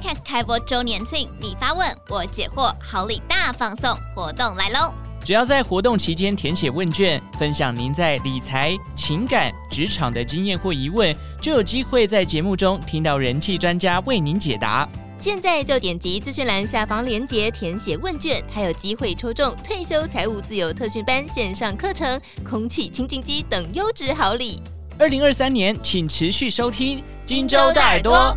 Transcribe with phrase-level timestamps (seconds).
[0.00, 4.94] Podcast 开播周年庆，你发问我解惑，好礼大放送活动来喽！
[5.22, 14.88] 只要在活动期间填写问卷，分享您在理财、情感、职场的经验或疑问，就有机会在节目中听到人气专家为您解答。
[15.18, 24.62] 现在就点击资讯栏下方链接填写问卷，还有机会抽中退休财务自由特训班线上课程、空气清净机等优质好礼。
[24.98, 28.34] 二零二三年，请持续收听荆州大耳朵。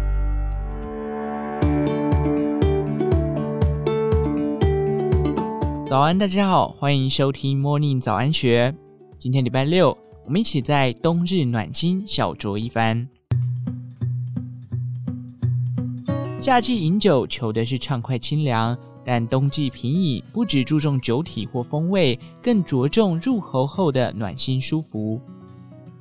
[5.93, 8.73] 早安，大家好，欢迎收听 Morning 早安学。
[9.19, 13.07] 今天礼拜六，我们一起在冬日暖心小酌一番。
[16.39, 18.75] 夏季饮酒求的是畅快清凉，
[19.05, 25.21] 但冬季品饮不只注重酒体或风味，更着重入喉后的暖心舒服。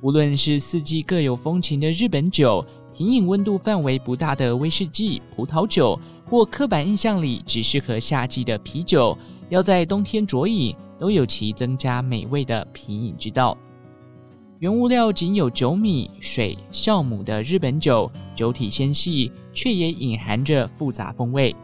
[0.01, 9.15] 无论是四季各有风情的日本酒，品饮温度范围不大的威士忌、葡萄酒，或刻板印象里只适合夏季的啤酒，
[9.53, 13.55] 要在冬天酌饮，都有其增加美味的品饮之道。
[14.57, 21.55] 原物料仅有酒米、水、酵母的日本酒，酒体纤细，却也隐含着复杂风味。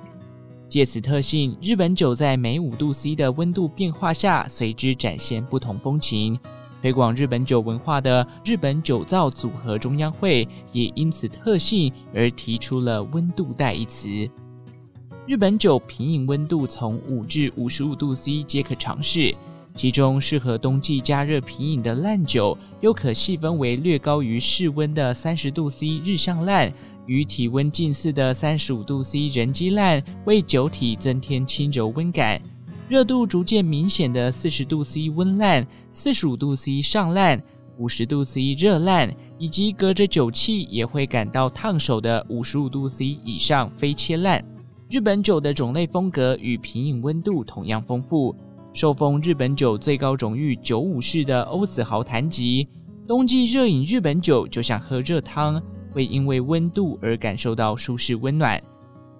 [0.67, 6.39] 借此特性，日本酒在每五度 C 的温度变化下，随之展现不同风情。
[6.83, 14.29] 推广日本酒文化的日本酒造组合中央会，也因此特性而提出了“温度带”一词。
[15.29, 19.31] 日本酒品饮温度从五至五十五度 C 皆可尝试。
[19.75, 26.73] 其中适合冬季加热品饮的烂酒，又可细分为略高于室温的三十度 C 日向烂，
[27.05, 32.41] 与体温近似的三十五度 C 人机烂，为酒体增添轻柔温感；
[32.87, 37.39] 热度逐渐明显的四十度 C 温烂、四十五度 C 上烂、
[37.77, 44.43] 五十度 C 热烂，以及隔着酒气也会感到烫手的五十五度 C 以上非切烂。
[44.89, 48.35] 日本酒的种类风格与品饮温度同样丰富。
[48.73, 52.67] 受封日本酒最高荣誉九五式的欧子豪谈及，
[53.07, 55.61] 冬季热饮日本酒就像喝热汤，
[55.93, 58.59] 会因为温度而感受到舒适温暖。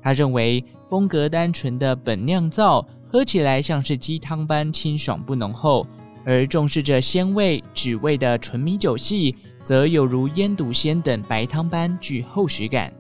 [0.02, 5.86] 他认为风格单纯的本酿造喝起来像是鸡汤般清爽不浓厚，
[6.26, 12.92] 而重视着鲜味、脂味的纯米酒系，则有如腌笃鲜等白汤般具厚实感。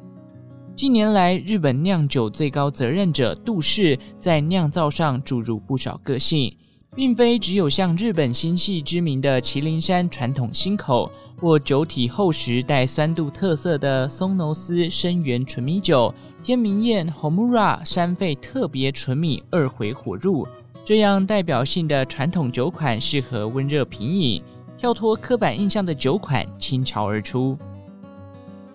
[0.79, 6.55] 近年来，日本酿酒最高责任者杜氏在酿造上注入不少个性，
[6.95, 20.47] 并非只有像日本新系知名的麒麟山传统新口，或酒体厚实带酸度特色的松浓斯生源纯米酒、天明宴 Homura 山肺特别纯米二回火入
[20.85, 24.41] 这样代表性的传统酒款，适合温热品饮，
[24.77, 27.57] 跳脱刻板印象的酒款倾巢而出。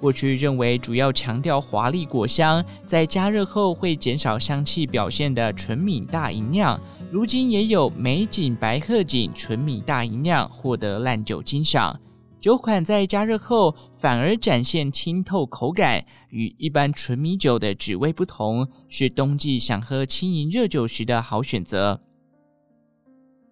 [0.00, 6.78] 过去认为主要强调华丽果香，在加热后会减少香气表现的纯米大吟酿，
[7.10, 11.99] 如今也有美景白鹤井纯米大吟酿获得烂酒金赏。
[12.38, 22.03] 酒款在加热后反而展现清透口感，与一般纯米酒的滋味不同，是冬季想喝轻盈热酒时的好选择。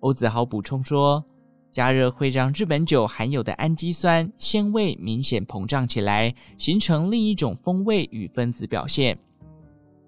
[0.00, 1.24] 欧子豪补充说。
[1.72, 9.19] 加热会让日本酒含有的氨基酸鲜味明显膨胀起来，形成另一种风味与分子表现。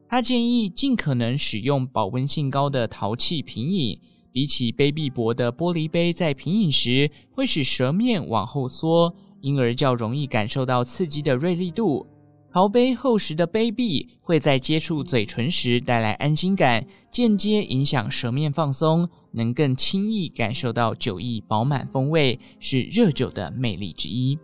[0.07, 3.99] 他建议尽可能使用保温性高的陶器品饮，
[4.31, 12.07] 比起杯壁薄的玻璃杯，在品饮时会使舌面往后缩，因而较容易感受到刺激的锐利度。
[12.55, 24.39] 陶杯厚实的杯壁会在接触嘴唇时带来安心感，间接影响舌面放松，能更轻易感受到酒意饱满风味，是热酒的魅力之一。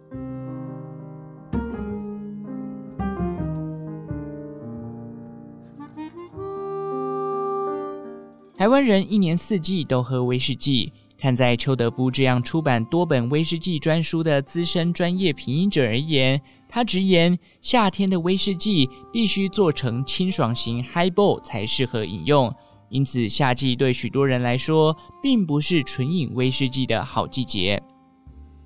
[8.57, 16.41] 台湾人一年四季都喝威士忌，看在邱德夫这样出版多本威士忌专书的资深专业品饮者而言。
[16.67, 22.51] 他直言，夏天的威士忌必须做成清爽型 highball 才适合饮用，
[22.89, 27.83] 因此夏季对许多人来说，并不是纯饮威士忌的好季节。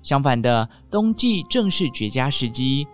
[0.01, 2.87] 相反的，冬季正是绝佳时机。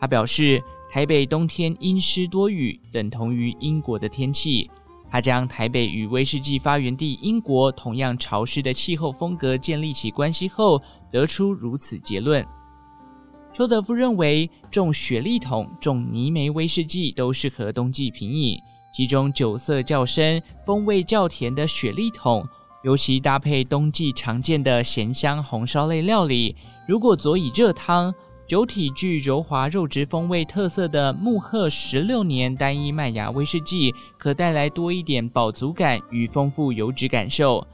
[0.00, 4.70] 他表示，台北冬天阴湿多雨，等同于英国的天气。
[5.12, 10.80] 他将台北与威士忌发源地英国同样潮湿的气候风格建立起关系后，
[11.10, 12.42] 得出如此结论。
[13.52, 18.58] 邱德夫认为，种雪莉桶、种泥煤威士忌都适合冬季品饮。
[18.90, 22.42] 其中酒色较深、风味较甜的雪莉桶，
[22.82, 26.56] 尤其搭配冬季常见的咸香红烧类料理，
[26.88, 28.14] 如果佐以热汤，
[28.46, 37.66] 酒体具柔滑肉质风味特色的慕赫十六年单一麦芽威士忌，可带来多一点饱足感与丰富油脂感受。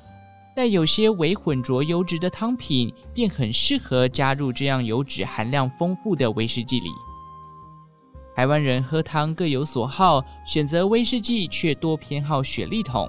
[0.55, 6.91] 带有些微混浊油脂的汤品，便很适合加入这样油脂含量丰富的威士忌里。
[8.37, 13.09] 台湾人喝汤各有所好，选择威士忌却多偏好雪莉桶。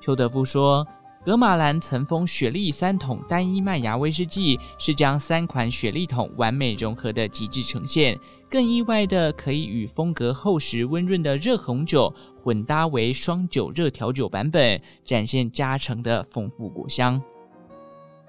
[0.00, 0.86] 邱德夫说。
[1.24, 8.18] 格玛兰曾封雪莉三桶单一麦芽威士忌是将三款雪莉桶完美融合的极致呈现，
[8.50, 17.22] 更意外的可以与风格厚实温润的热红酒混搭为双酒热调酒版本，展现加成的丰富果香。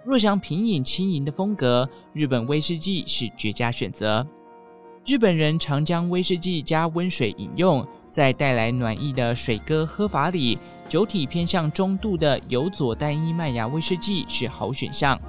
[0.05, 4.25] 若想品饮轻盈的风格，日本威士忌是绝佳选择。
[5.03, 10.59] 日本人常将威士忌加温水饮用，在带来暖意的水哥喝法里。
[10.89, 15.19] 酒体偏向中度的有佐单一麦芽威士忌是好选项。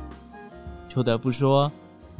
[0.88, 1.72] 邱德夫说：“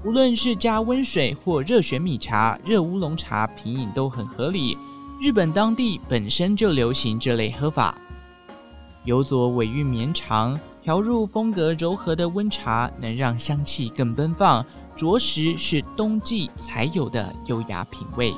[0.03, 4.77] 无论是加温水或热选米茶、热乌龙茶，品饮都很合理。
[5.21, 7.95] 日本当地本身就流行这类喝法。
[9.05, 14.65] 有佐尾韵绵长，调入风格柔和的温茶，能让香气更奔放，
[14.97, 18.33] 着实是冬季才有的优雅品味。”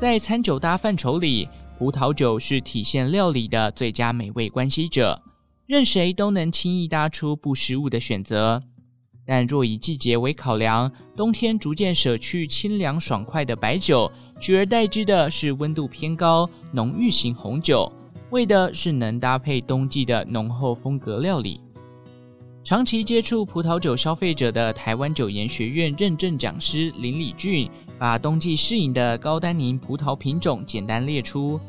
[0.00, 1.46] 在餐酒搭范畴里，
[1.78, 5.20] 葡萄酒是体现料理的最佳美味关系者，
[5.66, 8.62] 任谁都能轻易搭出不失误的选择。
[9.26, 14.10] 但若以季节为考量，冬天逐渐舍去清凉爽快的白酒，
[14.40, 17.92] 取而代之的是温度偏高、浓郁型红酒，
[18.30, 21.60] 为的是能搭配冬季的浓厚风格料理。
[22.64, 27.70] 长期接触葡萄酒消费者的台湾酒研学院认证讲师林礼俊。
[28.00, 31.60] 把冬季适应的高单宁葡萄品种简单列出。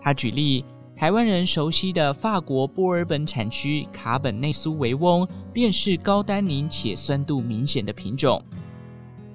[0.00, 0.64] 他举例，
[0.94, 8.40] 台湾人熟悉的法国波尔本产区卡本内苏维翁，便是高单宁且酸度明显的品种。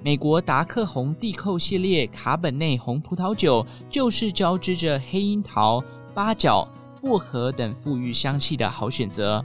[0.02, 6.66] 美国达克红地寇系列卡本内红葡萄酒，就是交织着黑樱桃、八角、
[7.02, 9.44] 薄荷等馥郁香气的好选择。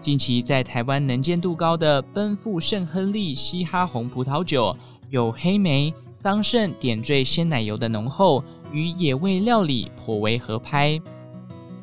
[0.00, 4.76] 近期在台湾能见度高的奔富圣亨利嘻哈红葡萄酒。
[5.12, 8.42] 有黑莓、桑葚点缀鲜奶油的浓厚，
[8.72, 10.98] 与野味料理颇为合拍。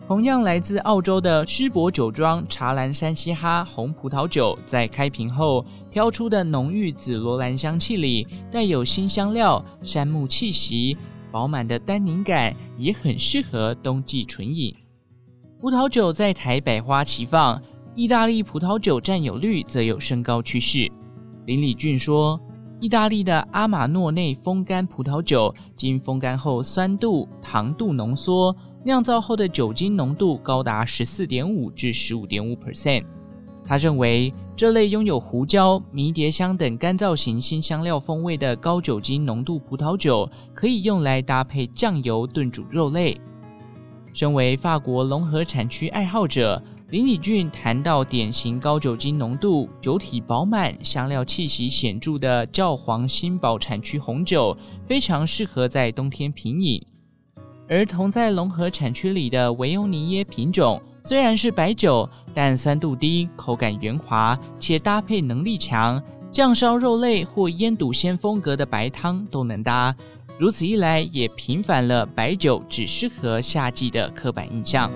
[0.08, 10.98] 同样来自澳洲的施伯酒庄茶兰山嘻哈红葡萄酒，在开瓶后飘出的浓郁紫罗兰香气里，带有新香料、杉木气息，
[11.32, 14.76] 饱满的单宁感，也很适合冬季纯饮。
[15.62, 17.62] 葡萄酒在台百花齐放，
[17.94, 20.92] 意大利葡萄酒占有率则有升高趋势。
[21.46, 22.42] 林礼俊说。
[22.82, 28.56] 意大利的阿马诺内风干葡萄酒，经风干后酸度、糖度浓缩，
[28.86, 33.04] 酿造后的酒精浓度高达十四点五至十五点五 percent。
[33.66, 43.20] 他认为，这类拥有胡椒、迷迭香等干燥型新香料风味的高酒精浓度葡萄酒，可以用来搭配酱油炖煮肉类。
[44.14, 46.64] 身为法国龙河产区爱好者。
[46.92, 54.58] 林礼俊谈到，典型高酒精浓度、酒体饱满、香料气息显著的教皇新堡产区红酒，
[54.88, 56.84] 非常适合在冬天品饮。
[57.68, 69.96] 而同在龙河产区里的维欧尼耶品种，虽然是白酒，但酸度低、口感圆滑，且搭配能力强，酱烧肉类或腌笃鲜风格的白汤都能搭。
[70.40, 74.92] 如此一来，也平反了白酒只适合夏季的刻板印象。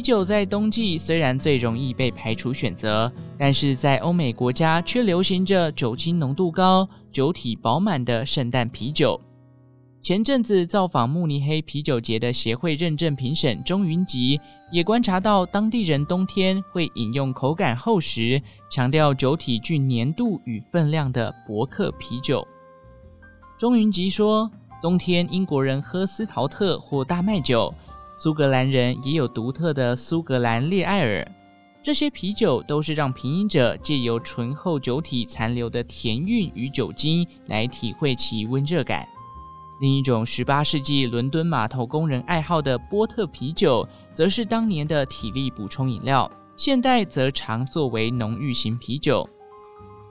[0.00, 9.20] 啤酒在冬季虽然最容易被排除选择，但是在欧美国家却流行着酒精浓度高、酒体饱满的圣诞啤酒。
[10.00, 14.40] 前阵子造访慕尼黑啤酒节的协会认证评审钟云吉，
[14.72, 18.40] 也观察到当地人冬天会饮用口感厚实、
[18.70, 22.42] 强调酒体具粘度与分量的伯克啤酒。
[23.58, 27.70] 钟云吉说，冬天英国人喝斯陶特或大麦酒。
[28.22, 31.26] 苏格兰人也有独特的苏格兰烈艾尔，
[31.82, 39.08] 这些啤酒都是让品饮者借由醇厚酒体残留的甜韵与酒精来体会其温热感。
[39.80, 49.26] 另一种18世纪伦敦码头工人爱好的波特啤酒，则是当年的体力补充饮料，现代则常作为浓郁型啤酒。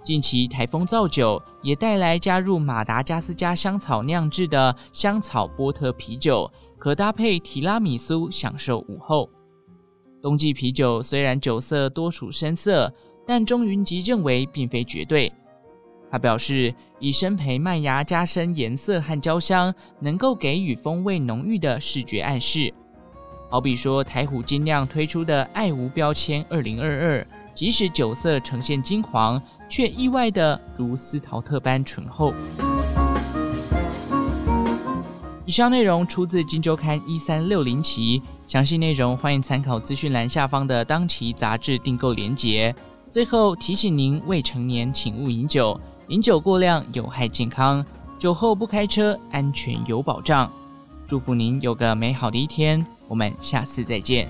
[0.04, 6.52] 近期台风造酒也带来加入马达加斯加香草酿制的香草波特啤酒。
[6.80, 9.30] 可搭配提拉米苏享受午后。
[10.22, 12.92] 冬季啤酒虽然酒色多属深色，
[13.28, 15.32] 但钟云吉认为并非绝对。
[16.10, 22.74] 他表示，以深培麦芽加深颜色和焦香，能够给予风味浓郁的视觉暗示。
[23.50, 32.34] 好比说，台虎精酿推出的爱无标签二零二二，即使酒色呈现金黄，却意外的如斯陶特般醇厚。
[35.50, 42.74] 以上内容出自《金周刊》一三六零期，详细内容欢迎参考资讯栏下方的当期杂志订购链接。
[43.10, 45.82] 最后提醒您：未成年请勿饮酒。
[46.10, 47.84] 饮酒过量有害健康，
[48.20, 50.52] 酒后不开车，安全有保障。
[51.08, 54.30] 祝福您有个美好的一天，我们下次再见。